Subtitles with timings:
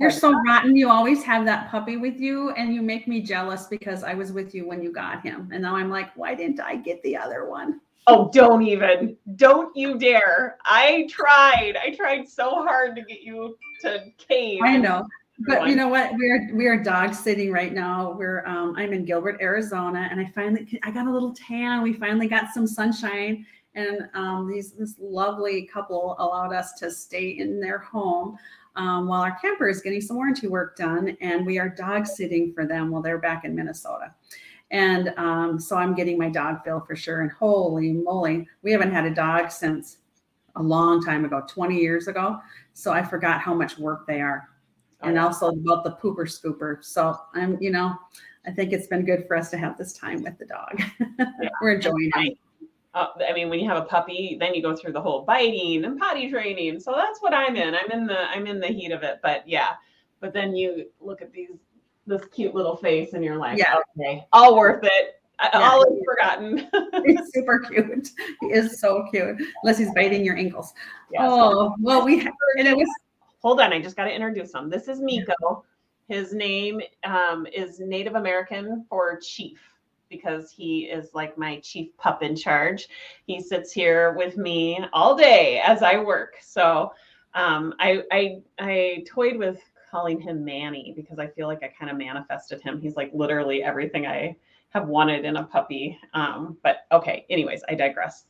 [0.00, 0.76] You're so rotten.
[0.76, 4.32] You always have that puppy with you, and you make me jealous because I was
[4.32, 5.48] with you when you got him.
[5.52, 7.80] And now I'm like, why didn't I get the other one?
[8.06, 9.16] Oh, don't even.
[9.36, 10.58] Don't you dare.
[10.64, 11.76] I tried.
[11.82, 14.60] I tried so hard to get you to cave.
[14.62, 15.06] I know.
[15.46, 16.12] But you know what?
[16.14, 18.12] We're we are dog sitting right now.
[18.12, 21.82] We're um, I'm in Gilbert, Arizona, and I finally I got a little tan.
[21.82, 27.30] We finally got some sunshine, and um, these this lovely couple allowed us to stay
[27.30, 28.36] in their home
[28.76, 32.52] um, while our camper is getting some warranty work done, and we are dog sitting
[32.52, 34.12] for them while they're back in Minnesota.
[34.70, 37.20] And um, so I'm getting my dog fill for sure.
[37.20, 39.98] And holy moly, we haven't had a dog since
[40.56, 42.40] a long time ago, 20 years ago.
[42.72, 44.48] So I forgot how much work they are
[45.02, 46.82] and also about the pooper scooper.
[46.82, 47.94] So I'm, you know,
[48.46, 50.82] I think it's been good for us to have this time with the dog.
[51.40, 51.48] Yeah.
[51.60, 52.38] We're enjoying it.
[52.94, 55.84] Uh, I mean, when you have a puppy, then you go through the whole biting
[55.84, 56.78] and potty training.
[56.78, 57.74] So that's what I'm in.
[57.74, 59.18] I'm in the I'm in the heat of it.
[59.22, 59.70] But yeah,
[60.20, 61.50] but then you look at these
[62.06, 63.76] this cute little face and you're like, yeah.
[63.98, 65.20] okay, all worth it.
[65.42, 65.68] Yeah.
[65.68, 66.70] All is forgotten.
[67.04, 68.10] he's super cute.
[68.40, 69.36] He is so cute.
[69.62, 70.72] Unless he's biting your ankles.
[71.10, 71.22] Yes.
[71.24, 72.88] Oh well, we have, and it was
[73.42, 74.70] hold on, I just got to introduce him.
[74.70, 75.64] This is Miko.
[76.08, 79.58] His name um, is Native American for chief
[80.08, 82.88] because he is like my chief pup in charge.
[83.26, 86.34] He sits here with me all day as I work.
[86.40, 86.92] So
[87.34, 91.90] um, I, I I toyed with calling him Manny because I feel like I kind
[91.90, 92.80] of manifested him.
[92.80, 94.36] He's like literally everything I
[94.70, 95.98] have wanted in a puppy.
[96.14, 98.24] Um, but okay, anyways, I digress.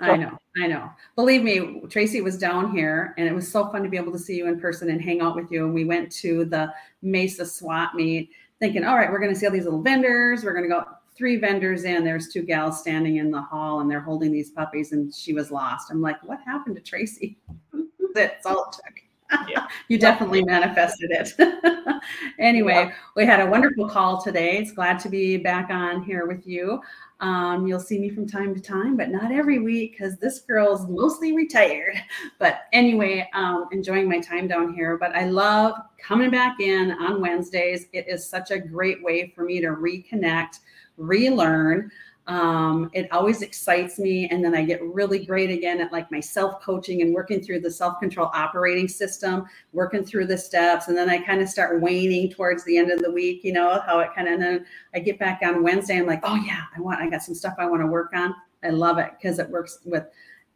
[0.00, 0.90] I know, I know.
[1.14, 4.18] Believe me, Tracy was down here and it was so fun to be able to
[4.18, 5.64] see you in person and hang out with you.
[5.64, 9.46] And we went to the Mesa swap meet thinking, all right, we're going to see
[9.46, 10.44] all these little vendors.
[10.44, 10.84] We're going to go
[11.16, 12.04] three vendors in.
[12.04, 15.50] There's two gals standing in the hall and they're holding these puppies and she was
[15.50, 15.90] lost.
[15.90, 17.38] I'm like, what happened to Tracy?
[18.14, 19.05] That's all it took.
[19.48, 19.66] Yeah.
[19.88, 21.34] you definitely manifested it.
[22.38, 22.92] anyway, yeah.
[23.14, 24.58] we had a wonderful call today.
[24.58, 26.80] It's glad to be back on here with you.
[27.20, 30.86] Um, you'll see me from time to time, but not every week because this girl's
[30.88, 31.96] mostly retired.
[32.38, 34.98] But anyway, um, enjoying my time down here.
[34.98, 37.86] But I love coming back in on Wednesdays.
[37.92, 40.60] It is such a great way for me to reconnect,
[40.98, 41.90] relearn.
[42.26, 44.28] Um, it always excites me.
[44.28, 47.60] And then I get really great again at like my self coaching and working through
[47.60, 50.88] the self control operating system, working through the steps.
[50.88, 53.80] And then I kind of start waning towards the end of the week, you know,
[53.86, 55.98] how it kind of, then I get back on Wednesday.
[55.98, 58.34] I'm like, oh, yeah, I want, I got some stuff I want to work on.
[58.64, 60.04] I love it because it works with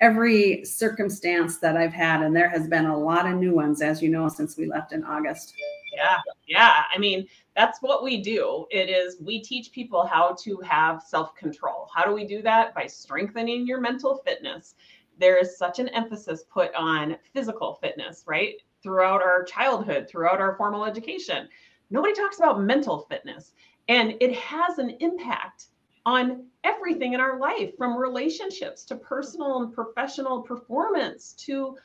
[0.00, 2.22] every circumstance that I've had.
[2.22, 4.92] And there has been a lot of new ones, as you know, since we left
[4.92, 5.54] in August.
[5.98, 6.18] Yeah.
[6.46, 6.82] Yeah.
[6.94, 7.26] I mean,
[7.56, 8.66] that's what we do.
[8.70, 11.88] It is we teach people how to have self control.
[11.92, 12.72] How do we do that?
[12.74, 14.76] By strengthening your mental fitness.
[15.18, 18.54] There is such an emphasis put on physical fitness, right?
[18.80, 21.48] Throughout our childhood, throughout our formal education.
[21.90, 23.52] Nobody talks about mental fitness.
[23.88, 25.66] And it has an impact
[26.06, 31.76] on everything in our life from relationships to personal and professional performance to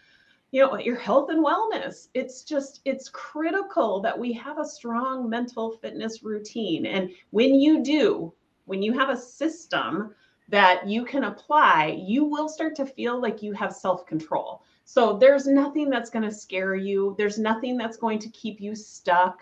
[0.53, 2.09] you know your health and wellness.
[2.13, 6.85] It's just it's critical that we have a strong mental fitness routine.
[6.85, 8.31] And when you do
[8.65, 10.13] when you have a system
[10.49, 14.61] that you can apply you will start to feel like you have self-control.
[14.85, 17.15] So there's nothing that's going to scare you.
[17.17, 19.41] There's nothing that's going to keep you stuck.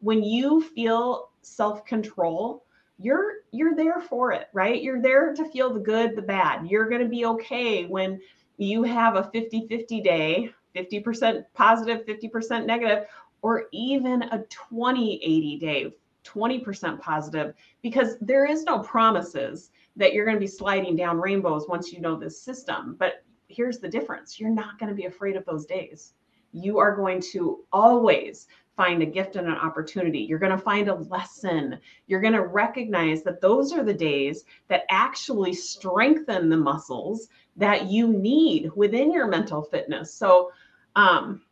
[0.00, 2.62] When you feel self-control
[2.98, 4.82] you're you're there for it right?
[4.82, 6.66] You're there to feel the good the bad.
[6.66, 8.20] You're going to be okay when
[8.60, 13.06] you have a 50 50 day, 50% positive, 50% negative,
[13.42, 15.94] or even a 20 80 day,
[16.24, 21.68] 20% positive, because there is no promises that you're going to be sliding down rainbows
[21.68, 22.96] once you know this system.
[22.98, 26.12] But here's the difference you're not going to be afraid of those days.
[26.52, 30.20] You are going to always find a gift and an opportunity.
[30.20, 31.78] You're going to find a lesson.
[32.06, 37.86] You're going to recognize that those are the days that actually strengthen the muscles that
[37.86, 40.14] you need within your mental fitness.
[40.14, 40.50] So
[40.96, 41.42] um,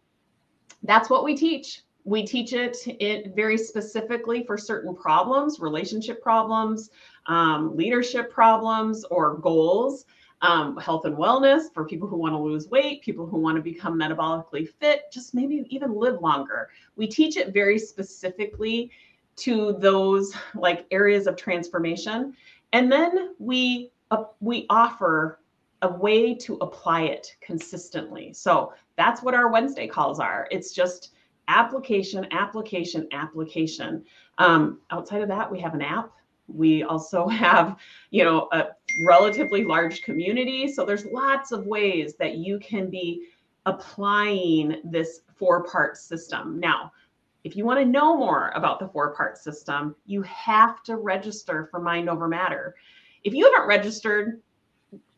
[0.83, 1.83] that's what we teach.
[2.05, 6.89] We teach it, it very specifically for certain problems, relationship problems,
[7.27, 10.07] um, leadership problems, or goals.
[10.41, 13.63] Um, health and wellness for people who want to lose weight, people who want to
[13.63, 16.71] become metabolically fit, just maybe even live longer.
[16.95, 18.93] We teach it very specifically
[19.39, 22.37] to those like areas of transformation,
[22.73, 25.41] and then we uh, we offer
[25.83, 28.33] a way to apply it consistently.
[28.33, 30.49] So that's what our Wednesday calls are.
[30.51, 31.13] It's just
[31.47, 34.05] application, application, application.
[34.39, 36.13] Um, outside of that, we have an app.
[36.49, 37.77] We also have,
[38.11, 40.69] you know, a relatively large community.
[40.69, 43.29] So there's lots of ways that you can be
[43.67, 46.59] applying this four part system.
[46.59, 46.93] Now,
[47.45, 51.69] if you want to know more about the four part system, you have to register
[51.71, 52.75] for Mind Over Matter.
[53.25, 54.41] If you haven't registered,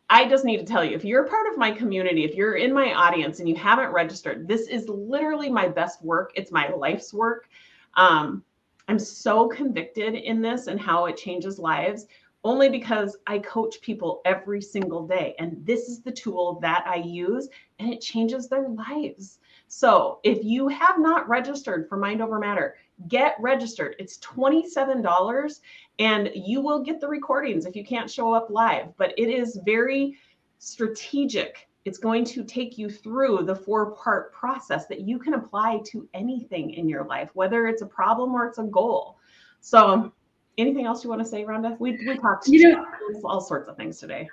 [0.09, 2.73] I just need to tell you if you're part of my community, if you're in
[2.73, 6.33] my audience and you haven't registered, this is literally my best work.
[6.35, 7.49] It's my life's work.
[7.95, 8.45] Um,
[8.89, 12.07] I'm so convicted in this and how it changes lives
[12.43, 15.35] only because I coach people every single day.
[15.39, 17.49] And this is the tool that I use
[17.79, 19.39] and it changes their lives.
[19.69, 22.77] So if you have not registered for Mind Over Matter,
[23.09, 23.95] get registered.
[23.99, 25.61] It's $27
[25.99, 29.61] and you will get the recordings if you can't show up live, but it is
[29.65, 30.17] very
[30.59, 31.69] strategic.
[31.85, 36.09] It's going to take you through the four part process that you can apply to
[36.15, 39.19] anything in your life, whether it's a problem or it's a goal.
[39.61, 40.13] So,
[40.61, 41.79] anything else you want to say, Rhonda?
[41.81, 42.85] We, we talked you know,
[43.25, 44.29] all sorts of things today.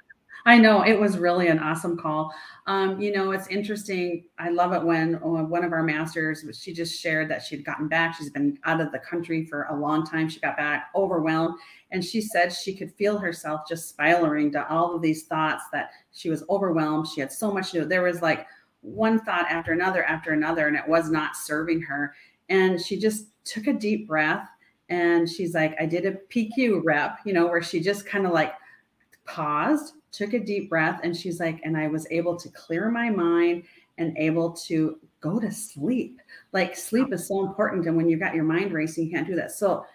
[0.46, 2.34] I know it was really an awesome call.
[2.68, 4.24] Um, you know, it's interesting.
[4.40, 7.90] I love it when uh, one of our masters, she just shared that she'd gotten
[7.90, 8.16] back.
[8.16, 10.30] She's been out of the country for a long time.
[10.30, 11.56] She got back overwhelmed.
[11.92, 15.90] And she said she could feel herself just spiraling to all of these thoughts that
[16.14, 17.08] she was overwhelmed.
[17.08, 17.86] She had so much to do.
[17.86, 18.48] There was like
[18.80, 22.14] one thought after another after another, and it was not serving her.
[22.48, 24.48] And she just took a deep breath
[24.90, 28.32] and she's like, I did a PQ rep, you know, where she just kind of
[28.34, 28.54] like
[29.26, 33.10] paused took a deep breath and she's like and i was able to clear my
[33.10, 33.62] mind
[33.98, 36.22] and able to go to sleep.
[36.54, 39.36] Like sleep is so important and when you've got your mind racing you can't do
[39.36, 39.52] that.
[39.52, 39.86] So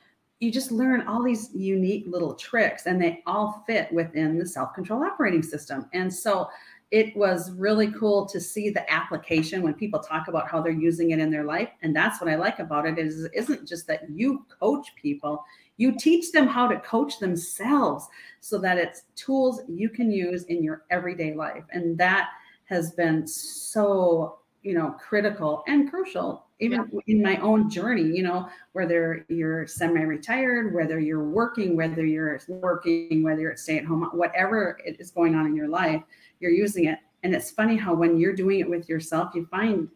[0.40, 5.04] you just learn all these unique little tricks and they all fit within the self-control
[5.04, 5.86] operating system.
[5.92, 6.48] And so
[6.92, 11.10] it was really cool to see the application when people talk about how they're using
[11.10, 13.86] it in their life and that's what i like about it is it isn't just
[13.86, 15.44] that you coach people
[15.76, 18.08] you teach them how to coach themselves
[18.40, 21.64] so that it's tools you can use in your everyday life.
[21.72, 22.30] And that
[22.66, 27.00] has been so, you know, critical and crucial even yeah.
[27.08, 33.22] in my own journey, you know, whether you're semi-retired, whether you're working, whether you're working,
[33.22, 36.02] whether you're at stay-at-home, whatever it is going on in your life,
[36.40, 36.98] you're using it.
[37.22, 39.88] And it's funny how when you're doing it with yourself, you find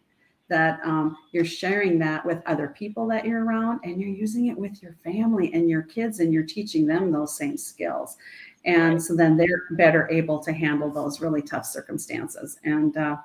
[0.49, 4.57] that um, you're sharing that with other people that you're around and you're using it
[4.57, 8.17] with your family and your kids and you're teaching them those same skills.
[8.65, 12.59] And so then they're better able to handle those really tough circumstances.
[12.65, 13.17] And uh,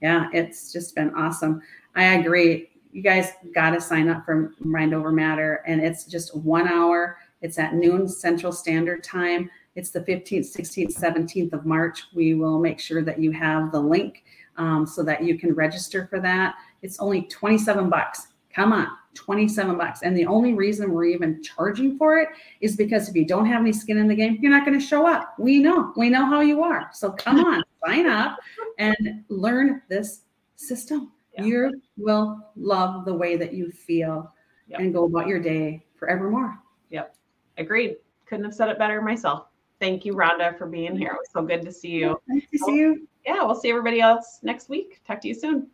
[0.00, 1.62] yeah it's just been awesome.
[1.94, 6.36] I agree you guys got to sign up for mind over matter and it's just
[6.36, 12.04] one hour it's at noon central standard time it's the 15th 16th 17th of march
[12.14, 14.24] we will make sure that you have the link
[14.58, 16.56] um, so that you can register for that.
[16.82, 18.28] It's only 27 bucks.
[18.52, 20.02] Come on, 27 bucks.
[20.02, 22.28] And the only reason we're even charging for it
[22.60, 24.84] is because if you don't have any skin in the game, you're not going to
[24.84, 25.34] show up.
[25.38, 26.90] We know, we know how you are.
[26.92, 28.38] So come on, sign up
[28.78, 30.22] and learn this
[30.56, 31.12] system.
[31.38, 31.44] Yeah.
[31.44, 34.32] You will love the way that you feel
[34.66, 34.80] yep.
[34.80, 36.58] and go about your day forevermore.
[36.90, 37.14] Yep.
[37.56, 37.96] Agreed.
[38.26, 39.46] Couldn't have said it better myself.
[39.80, 41.10] Thank you, Rhonda, for being here.
[41.10, 42.20] It was so good to see you.
[42.26, 45.02] Nice to see you yeah, we'll see everybody else next week.
[45.06, 45.68] Talk to you soon.